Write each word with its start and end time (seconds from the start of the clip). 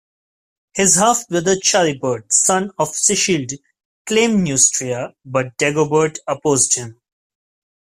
His 0.73 0.95
half-brother 0.95 1.57
Charibert, 1.57 2.23
son 2.33 2.71
of 2.79 2.93
Sichilde, 2.95 3.59
claimed 4.07 4.47
Neustria 4.47 5.13
but 5.23 5.55
Dagobert 5.59 6.17
opposed 6.27 6.73
him. 6.75 6.99